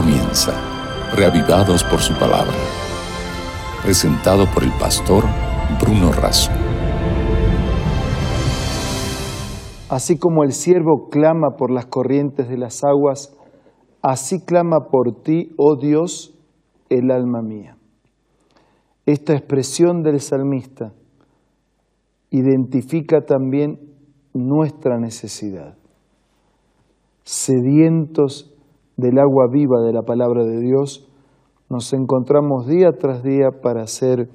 comienza, 0.00 0.52
reavivados 1.16 1.82
por 1.82 1.98
su 1.98 2.14
palabra. 2.14 2.54
Presentado 3.82 4.44
por 4.54 4.62
el 4.62 4.70
pastor 4.78 5.24
Bruno 5.80 6.12
Razo. 6.12 6.52
Así 9.88 10.16
como 10.16 10.44
el 10.44 10.52
siervo 10.52 11.08
clama 11.10 11.56
por 11.58 11.72
las 11.72 11.86
corrientes 11.86 12.48
de 12.48 12.58
las 12.58 12.84
aguas, 12.84 13.36
así 14.00 14.44
clama 14.44 14.86
por 14.88 15.20
ti, 15.24 15.52
oh 15.56 15.76
Dios, 15.76 16.32
el 16.90 17.10
alma 17.10 17.42
mía. 17.42 17.76
Esta 19.04 19.32
expresión 19.32 20.04
del 20.04 20.20
salmista 20.20 20.92
identifica 22.30 23.22
también 23.22 23.80
nuestra 24.32 24.96
necesidad. 25.00 25.76
Sedientos 27.24 28.54
del 28.98 29.18
agua 29.20 29.46
viva 29.48 29.80
de 29.80 29.92
la 29.92 30.02
palabra 30.02 30.44
de 30.44 30.60
Dios, 30.60 31.08
nos 31.70 31.92
encontramos 31.92 32.66
día 32.66 32.90
tras 32.98 33.22
día 33.22 33.50
para 33.62 33.86
ser 33.86 34.28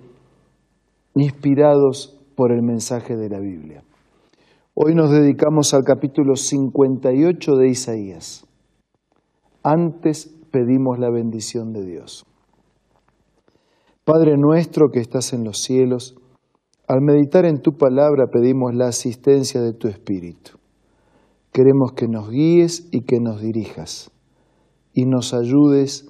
inspirados 1.15 2.17
por 2.35 2.53
el 2.53 2.63
mensaje 2.63 3.17
de 3.17 3.29
la 3.29 3.39
Biblia. 3.39 3.83
Hoy 4.73 4.95
nos 4.95 5.11
dedicamos 5.11 5.73
al 5.73 5.83
capítulo 5.83 6.37
58 6.37 7.55
de 7.57 7.67
Isaías. 7.67 8.47
Antes 9.63 10.33
pedimos 10.49 10.97
la 10.97 11.11
bendición 11.11 11.73
de 11.73 11.85
Dios. 11.85 12.25
Padre 14.05 14.37
nuestro 14.37 14.91
que 14.91 14.99
estás 15.01 15.33
en 15.33 15.43
los 15.43 15.61
cielos, 15.61 16.15
al 16.87 17.01
meditar 17.01 17.43
en 17.43 17.61
tu 17.61 17.73
palabra 17.73 18.27
pedimos 18.31 18.73
la 18.73 18.87
asistencia 18.87 19.61
de 19.61 19.73
tu 19.73 19.89
Espíritu. 19.89 20.51
Queremos 21.51 21.91
que 21.91 22.07
nos 22.07 22.29
guíes 22.29 22.87
y 22.91 23.01
que 23.01 23.19
nos 23.19 23.41
dirijas 23.41 24.12
y 24.93 25.05
nos 25.05 25.33
ayudes 25.33 26.07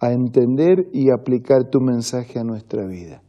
a 0.00 0.12
entender 0.12 0.88
y 0.92 1.10
aplicar 1.10 1.70
tu 1.70 1.80
mensaje 1.80 2.38
a 2.38 2.44
nuestra 2.44 2.86
vida. 2.86 3.22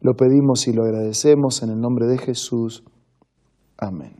Lo 0.00 0.14
pedimos 0.14 0.68
y 0.68 0.72
lo 0.72 0.82
agradecemos 0.82 1.62
en 1.62 1.70
el 1.70 1.80
nombre 1.80 2.06
de 2.06 2.18
Jesús. 2.18 2.84
Amén. 3.78 4.16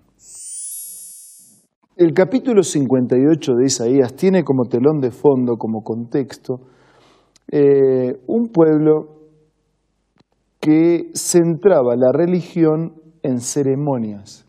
El 1.96 2.12
capítulo 2.12 2.62
58 2.62 3.52
de 3.54 3.66
Isaías 3.66 4.14
tiene 4.14 4.42
como 4.42 4.64
telón 4.64 5.00
de 5.00 5.10
fondo, 5.10 5.56
como 5.56 5.82
contexto, 5.82 6.60
eh, 7.52 8.20
un 8.26 8.48
pueblo 8.48 9.14
que 10.58 11.10
centraba 11.14 11.94
la 11.96 12.10
religión 12.12 12.94
en 13.22 13.40
ceremonias. 13.40 14.46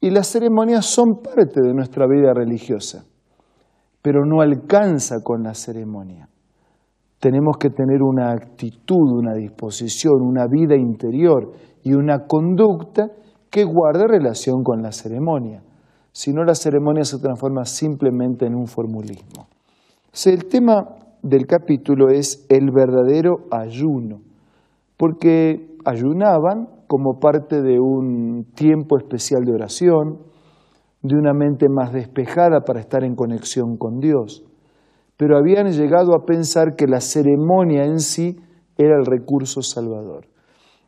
Y 0.00 0.10
las 0.10 0.28
ceremonias 0.28 0.86
son 0.86 1.20
parte 1.22 1.60
de 1.60 1.74
nuestra 1.74 2.06
vida 2.06 2.32
religiosa 2.32 3.04
pero 4.02 4.24
no 4.24 4.40
alcanza 4.40 5.22
con 5.22 5.42
la 5.42 5.54
ceremonia. 5.54 6.28
Tenemos 7.18 7.58
que 7.58 7.68
tener 7.68 8.02
una 8.02 8.32
actitud, 8.32 9.12
una 9.12 9.34
disposición, 9.34 10.22
una 10.22 10.46
vida 10.46 10.74
interior 10.74 11.52
y 11.82 11.92
una 11.92 12.26
conducta 12.26 13.08
que 13.50 13.64
guarde 13.64 14.06
relación 14.06 14.62
con 14.62 14.80
la 14.80 14.92
ceremonia. 14.92 15.62
Si 16.12 16.32
no, 16.32 16.44
la 16.44 16.54
ceremonia 16.54 17.04
se 17.04 17.18
transforma 17.18 17.64
simplemente 17.64 18.46
en 18.46 18.54
un 18.54 18.66
formulismo. 18.66 19.48
el 20.24 20.46
tema 20.46 20.96
del 21.22 21.46
capítulo 21.46 22.08
es 22.08 22.46
el 22.48 22.70
verdadero 22.70 23.46
ayuno, 23.50 24.20
porque 24.96 25.76
ayunaban 25.84 26.68
como 26.86 27.18
parte 27.20 27.62
de 27.62 27.78
un 27.78 28.46
tiempo 28.54 28.98
especial 28.98 29.44
de 29.44 29.52
oración, 29.52 30.18
de 31.02 31.16
una 31.16 31.32
mente 31.32 31.68
más 31.68 31.92
despejada 31.92 32.60
para 32.60 32.80
estar 32.80 33.04
en 33.04 33.14
conexión 33.14 33.76
con 33.76 34.00
Dios. 34.00 34.44
Pero 35.16 35.36
habían 35.38 35.70
llegado 35.70 36.14
a 36.14 36.24
pensar 36.24 36.76
que 36.76 36.86
la 36.86 37.00
ceremonia 37.00 37.84
en 37.84 38.00
sí 38.00 38.36
era 38.76 38.96
el 38.98 39.06
recurso 39.06 39.62
salvador. 39.62 40.26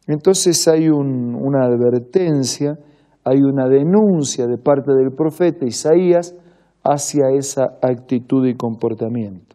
Entonces 0.06 0.66
hay 0.68 0.88
una 0.88 1.64
advertencia, 1.64 2.78
hay 3.24 3.40
una 3.42 3.68
denuncia 3.68 4.46
de 4.46 4.58
parte 4.58 4.92
del 4.92 5.14
profeta 5.14 5.64
Isaías 5.64 6.34
hacia 6.82 7.30
esa 7.36 7.78
actitud 7.80 8.46
y 8.46 8.54
comportamiento. 8.54 9.54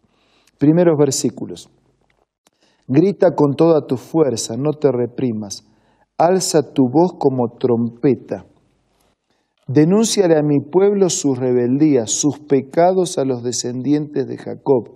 Primeros 0.57 0.97
versículos. 0.97 1.69
Grita 2.87 3.35
con 3.35 3.55
toda 3.55 3.85
tu 3.85 3.97
fuerza, 3.97 4.55
no 4.57 4.71
te 4.71 4.89
reprimas. 4.91 5.67
Alza 6.17 6.73
tu 6.73 6.83
voz 6.89 7.13
como 7.19 7.57
trompeta 7.59 8.45
Denúnciale 9.67 10.37
a 10.37 10.43
mi 10.43 10.61
pueblo 10.61 11.09
sus 11.09 11.37
rebeldías, 11.37 12.09
sus 12.11 12.39
pecados 12.39 13.17
a 13.17 13.25
los 13.25 13.43
descendientes 13.43 14.25
de 14.25 14.37
Jacob, 14.37 14.91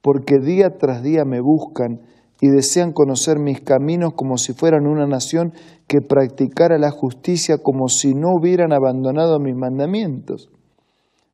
porque 0.00 0.38
día 0.38 0.78
tras 0.78 1.02
día 1.02 1.26
me 1.26 1.42
buscan 1.42 2.00
y 2.40 2.48
desean 2.48 2.92
conocer 2.92 3.38
mis 3.38 3.60
caminos 3.60 4.14
como 4.16 4.38
si 4.38 4.54
fueran 4.54 4.86
una 4.86 5.06
nación 5.06 5.52
que 5.86 6.00
practicara 6.00 6.78
la 6.78 6.90
justicia 6.90 7.58
como 7.62 7.88
si 7.88 8.14
no 8.14 8.28
hubieran 8.34 8.72
abandonado 8.72 9.38
mis 9.38 9.54
mandamientos. 9.54 10.48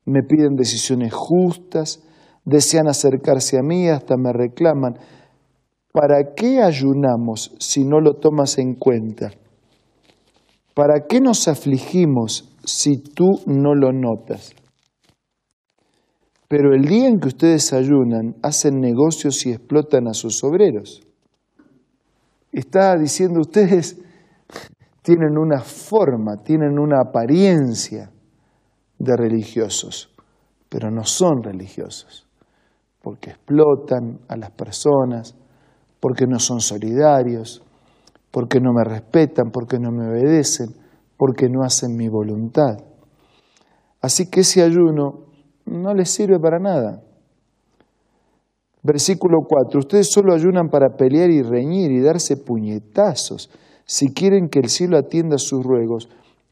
Me 0.03 0.21
piden 0.23 0.57
decisiones 0.57 1.13
justas, 1.13 2.03
desean 2.43 2.89
acercarse 2.89 3.57
a 3.57 3.61
mí, 3.61 3.87
hasta 3.87 4.17
me 4.17 4.33
reclaman. 4.33 4.97
¿Para 5.93 6.33
qué 6.35 6.61
ayunamos 6.61 7.55
si 7.59 7.85
no 7.85 8.01
lo 8.01 8.15
tomas 8.15 8.57
en 8.57 8.75
cuenta? 8.75 9.31
¿Para 10.73 11.07
qué 11.07 11.21
nos 11.21 11.47
afligimos 11.47 12.56
si 12.67 12.97
tú 12.97 13.41
no 13.45 13.73
lo 13.73 13.93
notas? 13.93 14.53
Pero 16.49 16.73
el 16.73 16.83
día 16.83 17.07
en 17.07 17.19
que 17.19 17.29
ustedes 17.29 17.71
ayunan, 17.71 18.35
hacen 18.43 18.79
negocios 18.79 19.45
y 19.45 19.51
explotan 19.51 20.07
a 20.07 20.13
sus 20.13 20.43
obreros. 20.43 21.01
Está 22.51 22.97
diciendo 22.97 23.39
ustedes 23.39 23.97
tienen 25.01 25.37
una 25.37 25.61
forma, 25.61 26.35
tienen 26.43 26.77
una 26.77 27.01
apariencia 27.01 28.11
de 28.99 29.15
religiosos, 29.15 30.13
pero 30.67 30.91
no 30.91 31.05
son 31.05 31.43
religiosos, 31.43 32.27
porque 33.01 33.29
explotan 33.29 34.19
a 34.27 34.35
las 34.35 34.51
personas, 34.51 35.35
porque 36.01 36.25
no 36.27 36.39
son 36.39 36.59
solidarios, 36.59 37.63
porque 38.31 38.59
no 38.59 38.73
me 38.73 38.83
respetan, 38.83 39.51
porque 39.51 39.79
no 39.79 39.91
me 39.91 40.09
obedecen, 40.09 40.86
porque 41.17 41.49
no 41.49 41.63
hacen 41.63 41.95
mi 41.95 42.07
voluntad. 42.07 42.77
Así 44.01 44.29
que 44.29 44.41
ese 44.41 44.61
ayuno 44.61 45.25
no 45.65 45.93
les 45.93 46.09
sirve 46.09 46.39
para 46.39 46.59
nada. 46.59 47.03
Versículo 48.83 49.39
4, 49.47 49.79
ustedes 49.79 50.09
solo 50.09 50.33
ayunan 50.33 50.69
para 50.69 50.95
pelear 50.95 51.29
y 51.29 51.41
reñir 51.41 51.91
y 51.91 51.99
darse 51.99 52.37
puñetazos. 52.37 53.49
Si 53.85 54.13
quieren 54.13 54.49
que 54.49 54.59
el 54.59 54.69
cielo 54.69 54.97
atienda 54.97 55.37
sus 55.37 55.63
ruegos, 55.63 56.09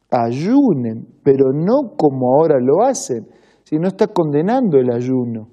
ayunen, 0.09 1.07
pero 1.23 1.53
no 1.53 1.95
como 1.95 2.33
ahora 2.33 2.59
lo 2.59 2.83
hacen, 2.83 3.27
si 3.63 3.77
no 3.77 3.87
está 3.87 4.07
condenando 4.07 4.77
el 4.77 4.91
ayuno. 4.91 5.47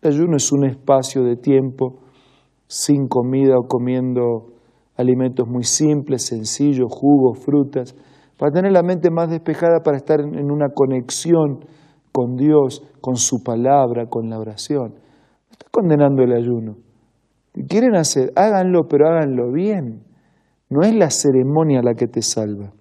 El 0.00 0.12
ayuno 0.12 0.36
es 0.36 0.52
un 0.52 0.64
espacio 0.66 1.24
de 1.24 1.36
tiempo 1.36 2.00
sin 2.66 3.06
comida 3.08 3.58
o 3.58 3.66
comiendo 3.66 4.46
alimentos 4.96 5.48
muy 5.48 5.64
simples, 5.64 6.26
sencillos, 6.26 6.88
jugos, 6.90 7.38
frutas, 7.38 7.94
para 8.38 8.52
tener 8.52 8.72
la 8.72 8.82
mente 8.82 9.10
más 9.10 9.30
despejada, 9.30 9.80
para 9.84 9.96
estar 9.96 10.20
en 10.20 10.50
una 10.50 10.68
conexión 10.74 11.64
con 12.12 12.36
Dios, 12.36 12.82
con 13.00 13.16
su 13.16 13.42
palabra, 13.42 14.06
con 14.06 14.30
la 14.30 14.38
oración. 14.38 14.94
No 14.94 15.50
está 15.50 15.66
condenando 15.70 16.22
el 16.22 16.32
ayuno. 16.32 16.76
Quieren 17.68 17.96
hacer, 17.96 18.32
háganlo, 18.36 18.86
pero 18.88 19.08
háganlo 19.08 19.52
bien. 19.52 20.04
No 20.70 20.82
es 20.82 20.94
la 20.94 21.10
ceremonia 21.10 21.82
la 21.82 21.94
que 21.94 22.08
te 22.08 22.22
salva. 22.22 22.72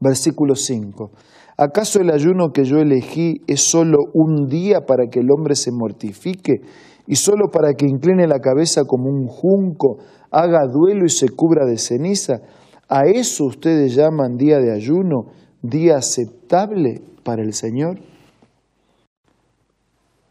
Versículo 0.00 0.54
5. 0.54 1.10
¿Acaso 1.56 2.00
el 2.00 2.10
ayuno 2.10 2.50
que 2.52 2.64
yo 2.64 2.78
elegí 2.78 3.42
es 3.46 3.60
solo 3.60 3.98
un 4.12 4.48
día 4.48 4.80
para 4.86 5.06
que 5.10 5.20
el 5.20 5.30
hombre 5.30 5.54
se 5.54 5.70
mortifique 5.72 6.62
y 7.06 7.16
solo 7.16 7.48
para 7.52 7.74
que 7.74 7.86
incline 7.86 8.26
la 8.26 8.40
cabeza 8.40 8.82
como 8.86 9.08
un 9.08 9.26
junco, 9.28 9.98
haga 10.30 10.66
duelo 10.66 11.04
y 11.04 11.10
se 11.10 11.28
cubra 11.28 11.64
de 11.64 11.78
ceniza. 11.78 12.40
¿A 12.96 13.08
eso 13.08 13.46
ustedes 13.46 13.96
llaman 13.96 14.36
día 14.36 14.60
de 14.60 14.72
ayuno, 14.72 15.32
día 15.62 15.96
aceptable 15.96 17.02
para 17.24 17.42
el 17.42 17.52
Señor? 17.52 17.98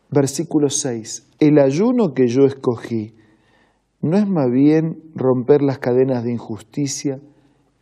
Versículo 0.10 0.70
6. 0.70 1.32
El 1.42 1.60
ayuno 1.60 2.14
que 2.14 2.28
yo 2.28 2.46
escogí 2.46 3.16
no 4.00 4.16
es 4.16 4.26
más 4.30 4.50
bien 4.50 5.12
romper 5.14 5.62
las 5.62 5.80
cadenas 5.80 6.24
de 6.24 6.32
injusticia 6.32 7.20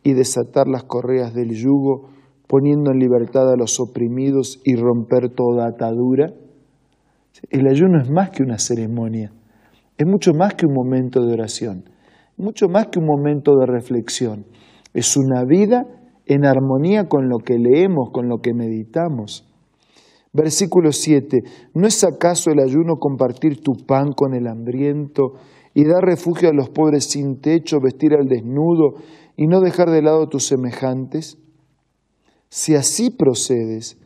y 0.02 0.14
desatar 0.14 0.66
las 0.66 0.82
correas 0.82 1.32
del 1.32 1.50
yugo, 1.50 2.08
poniendo 2.48 2.90
en 2.90 2.98
libertad 2.98 3.52
a 3.52 3.56
los 3.56 3.78
oprimidos 3.78 4.60
y 4.64 4.74
romper 4.74 5.28
toda 5.28 5.68
atadura. 5.68 6.34
El 7.50 7.68
ayuno 7.68 8.02
es 8.02 8.10
más 8.10 8.30
que 8.30 8.42
una 8.42 8.58
ceremonia, 8.58 9.30
es 9.96 10.06
mucho 10.08 10.32
más 10.32 10.54
que 10.54 10.66
un 10.66 10.74
momento 10.74 11.24
de 11.24 11.34
oración, 11.34 11.84
mucho 12.36 12.66
más 12.66 12.88
que 12.88 12.98
un 12.98 13.06
momento 13.06 13.56
de 13.56 13.66
reflexión. 13.66 14.44
Es 14.94 15.16
una 15.16 15.44
vida 15.44 15.86
en 16.26 16.44
armonía 16.44 17.08
con 17.08 17.28
lo 17.28 17.38
que 17.38 17.58
leemos, 17.58 18.10
con 18.12 18.28
lo 18.28 18.38
que 18.38 18.54
meditamos. 18.54 19.48
Versículo 20.32 20.92
7. 20.92 21.42
¿No 21.74 21.86
es 21.86 22.04
acaso 22.04 22.50
el 22.50 22.60
ayuno 22.60 22.96
compartir 22.96 23.60
tu 23.60 23.72
pan 23.86 24.12
con 24.12 24.34
el 24.34 24.46
hambriento 24.46 25.34
y 25.74 25.84
dar 25.84 26.02
refugio 26.02 26.48
a 26.48 26.54
los 26.54 26.70
pobres 26.70 27.04
sin 27.04 27.40
techo, 27.40 27.80
vestir 27.80 28.14
al 28.14 28.28
desnudo 28.28 28.94
y 29.36 29.46
no 29.46 29.60
dejar 29.60 29.90
de 29.90 30.02
lado 30.02 30.24
a 30.24 30.28
tus 30.28 30.46
semejantes? 30.46 31.38
Si 32.48 32.74
así 32.74 33.10
procedes, 33.10 33.98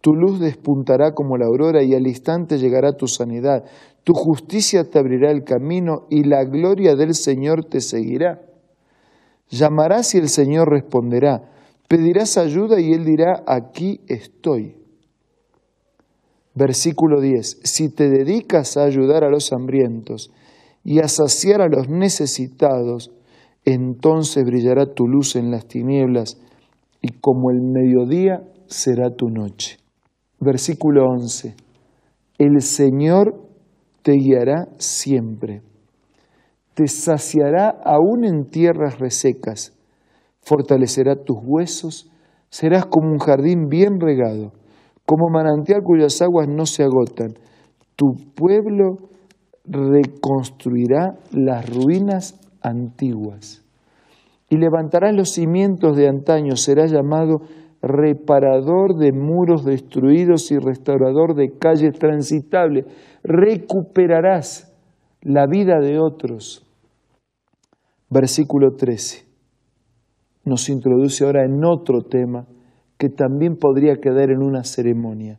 tu 0.00 0.14
luz 0.14 0.40
despuntará 0.40 1.12
como 1.12 1.36
la 1.36 1.46
aurora 1.46 1.82
y 1.82 1.94
al 1.94 2.06
instante 2.06 2.58
llegará 2.58 2.96
tu 2.96 3.06
sanidad. 3.06 3.64
Tu 4.04 4.14
justicia 4.14 4.88
te 4.88 4.98
abrirá 4.98 5.30
el 5.30 5.44
camino 5.44 6.06
y 6.08 6.24
la 6.24 6.44
gloria 6.44 6.94
del 6.94 7.14
Señor 7.14 7.64
te 7.64 7.80
seguirá. 7.80 8.49
Llamarás 9.50 10.14
y 10.14 10.18
el 10.18 10.28
Señor 10.28 10.70
responderá. 10.70 11.42
Pedirás 11.88 12.38
ayuda 12.38 12.80
y 12.80 12.92
Él 12.92 13.04
dirá, 13.04 13.42
aquí 13.46 14.00
estoy. 14.06 14.76
Versículo 16.54 17.20
10. 17.20 17.60
Si 17.64 17.88
te 17.88 18.08
dedicas 18.08 18.76
a 18.76 18.84
ayudar 18.84 19.24
a 19.24 19.30
los 19.30 19.52
hambrientos 19.52 20.32
y 20.84 21.00
a 21.00 21.08
saciar 21.08 21.60
a 21.60 21.68
los 21.68 21.88
necesitados, 21.88 23.12
entonces 23.64 24.44
brillará 24.44 24.86
tu 24.86 25.06
luz 25.06 25.36
en 25.36 25.50
las 25.50 25.66
tinieblas 25.66 26.40
y 27.02 27.08
como 27.20 27.50
el 27.50 27.60
mediodía 27.60 28.42
será 28.66 29.14
tu 29.14 29.28
noche. 29.28 29.78
Versículo 30.38 31.04
11. 31.06 31.54
El 32.38 32.60
Señor 32.62 33.34
te 34.02 34.12
guiará 34.12 34.68
siempre, 34.78 35.62
te 36.74 36.86
saciará 36.86 37.68
aún 37.84 38.24
en 38.24 38.46
tierras 38.46 38.98
resecas, 38.98 39.72
fortalecerá 40.42 41.16
tus 41.16 41.38
huesos, 41.42 42.10
serás 42.48 42.86
como 42.86 43.10
un 43.10 43.18
jardín 43.18 43.68
bien 43.68 44.00
regado, 44.00 44.52
como 45.04 45.28
manantial 45.30 45.82
cuyas 45.82 46.20
aguas 46.22 46.48
no 46.48 46.66
se 46.66 46.84
agotan. 46.84 47.34
Tu 47.96 48.12
pueblo 48.34 48.96
reconstruirá 49.64 51.18
las 51.32 51.68
ruinas 51.68 52.40
antiguas 52.62 53.64
y 54.48 54.56
levantarás 54.56 55.14
los 55.14 55.30
cimientos 55.30 55.96
de 55.96 56.08
antaño, 56.08 56.56
será 56.56 56.86
llamado 56.86 57.42
reparador 57.82 58.96
de 58.96 59.12
muros 59.12 59.64
destruidos 59.64 60.50
y 60.50 60.58
restaurador 60.58 61.34
de 61.34 61.56
calles 61.58 61.98
transitables. 61.98 62.84
Recuperarás 63.22 64.69
la 65.22 65.46
vida 65.46 65.78
de 65.80 65.98
otros. 65.98 66.66
Versículo 68.08 68.74
13 68.76 69.30
nos 70.44 70.68
introduce 70.68 71.24
ahora 71.24 71.44
en 71.44 71.64
otro 71.64 72.02
tema 72.02 72.46
que 72.98 73.08
también 73.08 73.56
podría 73.56 73.96
quedar 73.96 74.30
en 74.30 74.42
una 74.42 74.64
ceremonia. 74.64 75.38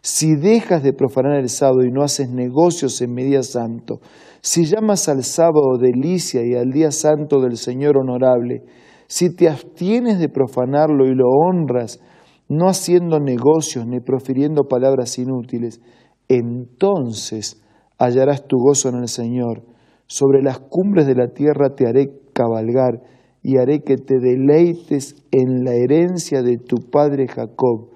Si 0.00 0.36
dejas 0.36 0.82
de 0.82 0.92
profanar 0.92 1.36
el 1.38 1.48
sábado 1.48 1.82
y 1.82 1.90
no 1.90 2.02
haces 2.02 2.28
negocios 2.30 3.00
en 3.00 3.14
media 3.14 3.42
santo, 3.42 4.00
si 4.42 4.66
llamas 4.66 5.08
al 5.08 5.22
sábado 5.24 5.78
delicia 5.78 6.44
y 6.44 6.54
al 6.54 6.70
día 6.70 6.90
santo 6.90 7.40
del 7.40 7.56
Señor 7.56 7.96
honorable, 7.96 8.64
si 9.06 9.34
te 9.34 9.48
abstienes 9.48 10.18
de 10.18 10.28
profanarlo 10.28 11.06
y 11.06 11.14
lo 11.14 11.28
honras, 11.28 12.00
no 12.48 12.68
haciendo 12.68 13.18
negocios 13.18 13.86
ni 13.86 14.00
profiriendo 14.00 14.64
palabras 14.64 15.18
inútiles, 15.18 15.80
entonces 16.28 17.63
hallarás 17.98 18.46
tu 18.46 18.56
gozo 18.58 18.88
en 18.88 18.96
el 18.96 19.08
Señor. 19.08 19.62
Sobre 20.06 20.42
las 20.42 20.58
cumbres 20.58 21.06
de 21.06 21.14
la 21.14 21.28
tierra 21.28 21.74
te 21.74 21.86
haré 21.86 22.20
cabalgar 22.32 23.02
y 23.42 23.58
haré 23.58 23.82
que 23.82 23.96
te 23.96 24.18
deleites 24.18 25.16
en 25.30 25.64
la 25.64 25.74
herencia 25.74 26.42
de 26.42 26.58
tu 26.58 26.76
padre 26.90 27.26
Jacob. 27.28 27.90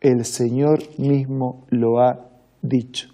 El 0.00 0.24
Señor 0.24 0.78
mismo 0.98 1.64
lo 1.70 2.00
ha 2.00 2.30
dicho. 2.62 3.08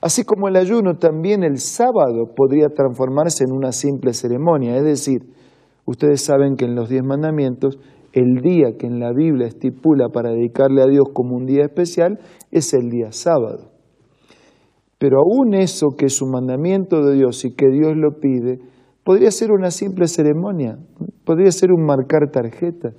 Así 0.00 0.24
como 0.24 0.48
el 0.48 0.56
ayuno, 0.56 0.96
también 0.96 1.44
el 1.44 1.58
sábado 1.58 2.32
podría 2.34 2.68
transformarse 2.68 3.44
en 3.44 3.52
una 3.52 3.72
simple 3.72 4.14
ceremonia, 4.14 4.76
es 4.76 4.84
decir, 4.84 5.20
Ustedes 5.90 6.22
saben 6.22 6.54
que 6.54 6.66
en 6.66 6.76
los 6.76 6.88
diez 6.88 7.02
mandamientos, 7.02 7.80
el 8.12 8.40
día 8.42 8.76
que 8.78 8.86
en 8.86 9.00
la 9.00 9.12
Biblia 9.12 9.48
estipula 9.48 10.08
para 10.08 10.30
dedicarle 10.30 10.82
a 10.82 10.86
Dios 10.86 11.06
como 11.12 11.34
un 11.34 11.46
día 11.46 11.64
especial 11.64 12.20
es 12.52 12.72
el 12.74 12.90
día 12.90 13.10
sábado. 13.10 13.72
Pero 15.00 15.20
aún 15.20 15.54
eso 15.54 15.96
que 15.96 16.06
es 16.06 16.20
un 16.20 16.32
mandamiento 16.32 17.02
de 17.02 17.14
Dios 17.14 17.46
y 17.46 17.54
que 17.54 17.70
Dios 17.70 17.96
lo 17.96 18.20
pide, 18.20 18.58
podría 19.02 19.30
ser 19.30 19.50
una 19.50 19.70
simple 19.70 20.06
ceremonia, 20.06 20.76
podría 21.24 21.50
ser 21.52 21.72
un 21.72 21.86
marcar 21.86 22.30
tarjeta. 22.30 22.90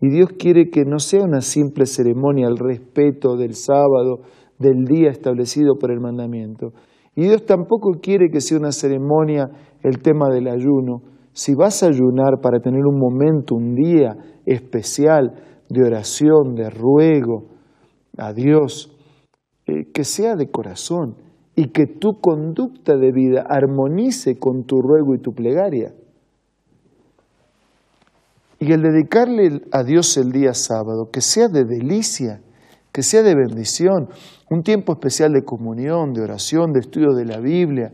Y 0.00 0.08
Dios 0.08 0.30
quiere 0.36 0.70
que 0.70 0.84
no 0.84 0.98
sea 0.98 1.22
una 1.22 1.40
simple 1.40 1.86
ceremonia 1.86 2.48
el 2.48 2.58
respeto 2.58 3.36
del 3.36 3.54
sábado, 3.54 4.22
del 4.58 4.86
día 4.86 5.10
establecido 5.10 5.76
por 5.78 5.92
el 5.92 6.00
mandamiento. 6.00 6.72
Y 7.14 7.22
Dios 7.22 7.46
tampoco 7.46 7.92
quiere 8.02 8.28
que 8.28 8.40
sea 8.40 8.58
una 8.58 8.72
ceremonia 8.72 9.48
el 9.84 10.02
tema 10.02 10.28
del 10.30 10.48
ayuno, 10.48 11.02
si 11.32 11.54
vas 11.54 11.84
a 11.84 11.86
ayunar 11.86 12.40
para 12.42 12.58
tener 12.58 12.84
un 12.84 12.98
momento, 12.98 13.54
un 13.54 13.76
día 13.76 14.16
especial 14.46 15.32
de 15.68 15.84
oración, 15.84 16.56
de 16.56 16.70
ruego 16.70 17.50
a 18.18 18.32
Dios, 18.32 18.93
eh, 19.66 19.90
que 19.92 20.04
sea 20.04 20.36
de 20.36 20.50
corazón 20.50 21.16
y 21.56 21.68
que 21.68 21.86
tu 21.86 22.20
conducta 22.20 22.96
de 22.96 23.12
vida 23.12 23.46
armonice 23.48 24.38
con 24.38 24.64
tu 24.64 24.82
ruego 24.82 25.14
y 25.14 25.18
tu 25.18 25.32
plegaria. 25.32 25.94
Y 28.58 28.72
el 28.72 28.82
dedicarle 28.82 29.62
a 29.72 29.82
Dios 29.82 30.16
el 30.16 30.32
día 30.32 30.54
sábado, 30.54 31.10
que 31.12 31.20
sea 31.20 31.48
de 31.48 31.64
delicia, 31.64 32.40
que 32.92 33.02
sea 33.02 33.22
de 33.22 33.34
bendición, 33.34 34.08
un 34.50 34.62
tiempo 34.62 34.92
especial 34.92 35.32
de 35.32 35.44
comunión, 35.44 36.12
de 36.12 36.22
oración, 36.22 36.72
de 36.72 36.80
estudio 36.80 37.12
de 37.12 37.24
la 37.24 37.40
Biblia, 37.40 37.92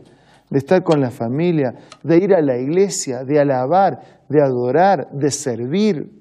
de 0.49 0.57
estar 0.57 0.83
con 0.83 0.99
la 1.01 1.11
familia, 1.11 1.73
de 2.03 2.17
ir 2.17 2.33
a 2.33 2.41
la 2.41 2.57
iglesia, 2.57 3.23
de 3.23 3.39
alabar, 3.39 4.23
de 4.29 4.41
adorar, 4.43 5.09
de 5.11 5.31
servir. 5.31 6.11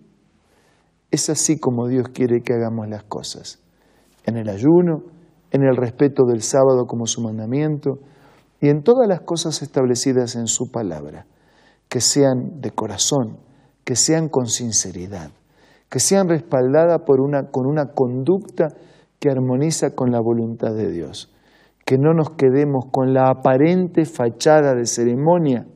Es 1.10 1.28
así 1.28 1.58
como 1.58 1.88
Dios 1.88 2.08
quiere 2.14 2.40
que 2.40 2.54
hagamos 2.54 2.88
las 2.88 3.04
cosas. 3.04 3.60
En 4.24 4.36
el 4.36 4.48
ayuno, 4.48 5.02
en 5.50 5.62
el 5.62 5.76
respeto 5.76 6.24
del 6.24 6.42
sábado 6.42 6.86
como 6.86 7.06
su 7.06 7.22
mandamiento 7.22 7.98
y 8.60 8.68
en 8.68 8.82
todas 8.82 9.08
las 9.08 9.20
cosas 9.20 9.62
establecidas 9.62 10.36
en 10.36 10.46
su 10.46 10.70
palabra, 10.70 11.26
que 11.88 12.00
sean 12.00 12.60
de 12.60 12.70
corazón, 12.70 13.38
que 13.84 13.96
sean 13.96 14.28
con 14.28 14.46
sinceridad, 14.46 15.30
que 15.88 15.98
sean 15.98 16.28
respaldadas 16.28 17.00
por 17.06 17.20
una, 17.20 17.50
con 17.50 17.66
una 17.66 17.92
conducta 17.92 18.68
que 19.18 19.30
armoniza 19.30 19.94
con 19.94 20.10
la 20.10 20.20
voluntad 20.20 20.74
de 20.74 20.90
Dios 20.90 21.34
que 21.90 21.98
no 21.98 22.14
nos 22.14 22.30
quedemos 22.36 22.84
con 22.92 23.12
la 23.12 23.30
aparente 23.30 24.04
fachada 24.04 24.76
de 24.76 24.86
ceremonia, 24.86 25.66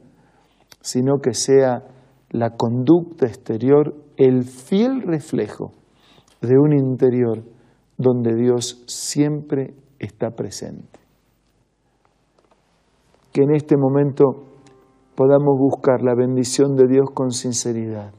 sino 0.81 1.19
que 1.21 1.35
sea 1.35 1.83
la 2.31 2.51
conducta 2.51 3.27
exterior 3.27 3.97
el 4.17 4.45
fiel 4.45 5.03
reflejo 5.03 5.73
de 6.41 6.57
un 6.57 6.73
interior 6.73 7.43
donde 7.97 8.35
Dios 8.35 8.83
siempre 8.87 9.75
está 9.99 10.31
presente. 10.31 10.99
Que 13.33 13.43
en 13.43 13.55
este 13.55 13.77
momento 13.77 14.45
podamos 15.15 15.59
buscar 15.59 16.03
la 16.03 16.15
bendición 16.15 16.77
de 16.77 16.87
Dios 16.89 17.11
con 17.13 17.31
sinceridad, 17.31 18.13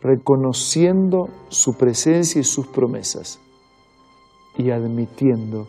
reconociendo 0.00 1.28
su 1.48 1.74
presencia 1.76 2.40
y 2.40 2.44
sus 2.44 2.66
promesas 2.68 3.40
y 4.56 4.70
admitiendo 4.70 5.66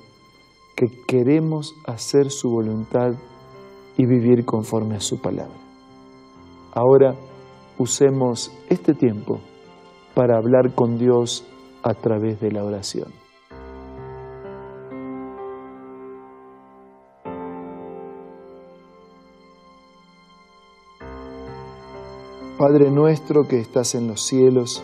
que 0.75 0.88
queremos 1.07 1.74
hacer 1.88 2.29
su 2.29 2.50
voluntad 2.50 3.13
y 3.98 4.05
vivir 4.05 4.46
conforme 4.46 4.96
a 4.96 5.00
su 5.00 5.19
palabra. 5.19 5.57
Ahora 6.74 7.15
usemos 7.79 8.51
este 8.69 8.93
tiempo 8.93 9.39
para 10.13 10.38
hablar 10.38 10.74
con 10.75 10.98
Dios 10.98 11.43
a 11.88 11.94
través 11.94 12.41
de 12.41 12.51
la 12.51 12.65
oración. 12.65 13.13
Padre 22.58 22.91
nuestro 22.91 23.44
que 23.48 23.60
estás 23.60 23.96
en 23.96 24.08
los 24.08 24.22
cielos, 24.22 24.84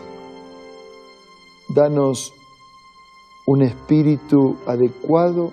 danos 1.68 2.32
un 3.46 3.62
espíritu 3.62 4.56
adecuado 4.66 5.52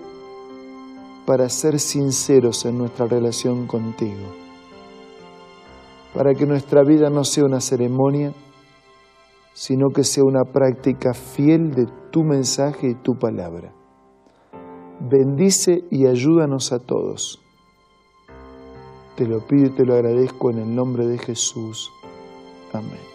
para 1.26 1.50
ser 1.50 1.78
sinceros 1.80 2.64
en 2.64 2.78
nuestra 2.78 3.06
relación 3.06 3.66
contigo, 3.66 4.32
para 6.14 6.32
que 6.32 6.46
nuestra 6.46 6.82
vida 6.82 7.10
no 7.10 7.24
sea 7.24 7.44
una 7.44 7.60
ceremonia, 7.60 8.32
sino 9.52 9.90
que 9.90 10.04
sea 10.04 10.24
una 10.24 10.44
práctica 10.44 11.14
fiel 11.14 11.72
de 11.72 11.86
tu 12.10 12.24
mensaje 12.24 12.90
y 12.90 12.94
tu 12.94 13.18
palabra. 13.18 13.72
Bendice 15.00 15.84
y 15.90 16.06
ayúdanos 16.06 16.72
a 16.72 16.78
todos. 16.78 17.40
Te 19.16 19.26
lo 19.26 19.46
pido 19.46 19.66
y 19.66 19.70
te 19.70 19.84
lo 19.84 19.94
agradezco 19.94 20.50
en 20.50 20.58
el 20.58 20.74
nombre 20.74 21.06
de 21.06 21.18
Jesús. 21.18 21.90
Amén. 22.72 23.12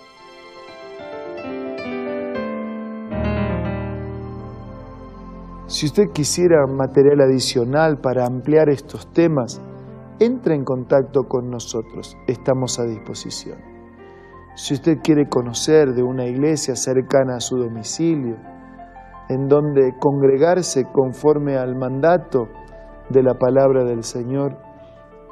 Si 5.68 5.86
usted 5.86 6.12
quisiera 6.14 6.66
material 6.66 7.22
adicional 7.22 8.00
para 8.00 8.26
ampliar 8.26 8.70
estos 8.70 9.12
temas, 9.12 9.62
entre 10.20 10.56
en 10.56 10.64
contacto 10.64 11.24
con 11.28 11.50
nosotros, 11.50 12.18
estamos 12.28 12.80
a 12.80 12.86
disposición. 12.86 13.77
Si 14.58 14.74
usted 14.74 14.98
quiere 15.04 15.30
conocer 15.30 15.94
de 15.94 16.02
una 16.02 16.26
iglesia 16.26 16.76
cercana 16.76 17.36
a 17.36 17.40
su 17.40 17.58
domicilio, 17.58 18.38
en 19.30 19.48
donde 19.48 19.94
congregarse 20.00 20.86
conforme 20.92 21.58
al 21.58 21.76
mandato 21.76 22.48
de 23.10 23.22
la 23.22 23.36
palabra 23.36 23.84
del 23.84 24.02
Señor, 24.02 24.58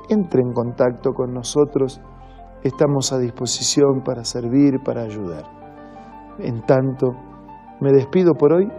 entre 0.09 0.41
en 0.41 0.53
contacto 0.53 1.13
con 1.13 1.33
nosotros, 1.33 1.99
estamos 2.61 3.11
a 3.13 3.17
disposición 3.17 4.03
para 4.03 4.23
servir, 4.23 4.83
para 4.83 5.01
ayudar. 5.01 5.45
En 6.37 6.61
tanto, 6.61 7.15
me 7.81 7.91
despido 7.93 8.35
por 8.35 8.53
hoy, 8.53 8.71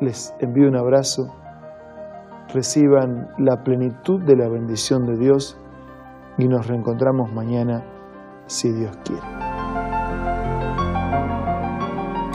les 0.00 0.34
envío 0.40 0.66
un 0.66 0.76
abrazo 0.76 1.32
reciban 2.52 3.28
la 3.36 3.62
plenitud 3.62 4.22
de 4.22 4.34
la 4.34 4.48
bendición 4.48 5.04
de 5.06 5.18
Dios 5.18 5.58
y 6.38 6.48
nos 6.48 6.66
reencontramos 6.66 7.32
mañana 7.32 7.84
si 8.46 8.72
Dios 8.72 8.96
quiere. 9.04 9.47